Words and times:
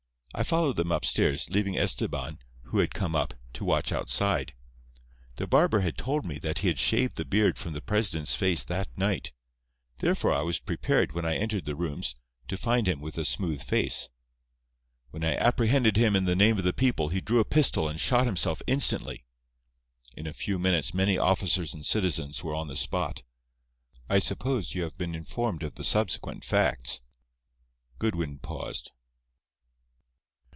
I 0.33 0.43
followed 0.43 0.77
them 0.77 0.93
upstairs, 0.93 1.49
leaving 1.49 1.73
Estebán, 1.73 2.37
who 2.63 2.79
had 2.79 2.93
come 2.93 3.17
up, 3.17 3.33
to 3.51 3.65
watch 3.65 3.91
outside. 3.91 4.53
The 5.35 5.45
barber 5.45 5.81
had 5.81 5.97
told 5.97 6.25
me 6.25 6.37
that 6.37 6.59
he 6.59 6.69
had 6.69 6.79
shaved 6.79 7.17
the 7.17 7.25
beard 7.25 7.57
from 7.57 7.73
the 7.73 7.81
president's 7.81 8.33
face 8.33 8.63
that 8.63 8.97
night; 8.97 9.33
therefore 9.97 10.31
I 10.33 10.41
was 10.41 10.61
prepared, 10.61 11.11
when 11.11 11.25
I 11.25 11.35
entered 11.35 11.65
the 11.65 11.75
rooms, 11.75 12.15
to 12.47 12.55
find 12.55 12.87
him 12.87 13.01
with 13.01 13.17
a 13.17 13.25
smooth 13.25 13.61
face. 13.61 14.07
When 15.09 15.25
I 15.25 15.35
apprehended 15.35 15.97
him 15.97 16.15
in 16.15 16.23
the 16.23 16.33
name 16.35 16.57
of 16.57 16.63
the 16.63 16.71
people 16.71 17.09
he 17.09 17.19
drew 17.19 17.41
a 17.41 17.45
pistol 17.45 17.89
and 17.89 17.99
shot 17.99 18.25
himself 18.25 18.61
instantly. 18.65 19.25
In 20.15 20.27
a 20.27 20.33
few 20.33 20.57
minutes 20.57 20.93
many 20.93 21.17
officers 21.17 21.73
and 21.73 21.85
citizens 21.85 22.41
were 22.41 22.55
on 22.55 22.69
the 22.69 22.77
spot. 22.77 23.21
I 24.09 24.19
suppose 24.19 24.75
you 24.75 24.83
have 24.83 24.97
been 24.97 25.13
informed 25.13 25.61
of 25.61 25.75
the 25.75 25.83
subsequent 25.83 26.45
facts." 26.45 27.01
Goodwin 27.99 28.39
paused. 28.39 28.91